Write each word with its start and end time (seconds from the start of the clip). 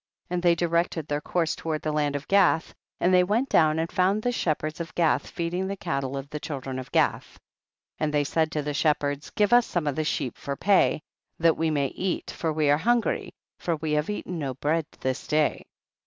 6. 0.29 0.31
And 0.31 0.41
they 0.41 0.55
directed 0.55 1.07
their 1.07 1.21
course 1.21 1.55
toward 1.55 1.83
the 1.83 1.91
land 1.91 2.15
of 2.15 2.27
Gath, 2.27 2.73
and 2.99 3.13
they 3.13 3.23
went 3.23 3.49
down 3.49 3.77
and 3.77 3.91
found 3.91 4.23
the 4.23 4.31
shepherds 4.31 4.79
of 4.79 4.95
Gath 4.95 5.27
feeding 5.29 5.67
the 5.67 5.75
cattle 5.75 6.17
of 6.17 6.27
the 6.31 6.39
chil 6.39 6.59
dren 6.59 6.79
of 6.79 6.91
Gath. 6.91 7.33
7. 7.33 7.39
And 7.99 8.11
they 8.11 8.23
said 8.23 8.51
to 8.53 8.63
the 8.63 8.73
shepherds, 8.73 9.29
give 9.29 9.53
us 9.53 9.67
some 9.67 9.85
of 9.85 9.95
the 9.95 10.03
sheep 10.03 10.39
for 10.39 10.55
pay, 10.55 11.03
that 11.37 11.55
we 11.55 11.69
may 11.69 11.89
eat, 11.89 12.31
for 12.31 12.51
we 12.51 12.71
are 12.71 12.79
hungry, 12.79 13.35
for 13.59 13.75
we 13.75 13.91
have 13.91 14.09
eaten 14.09 14.39
no 14.39 14.55
bread 14.55 14.87
this 15.01 15.27
day. 15.27 15.67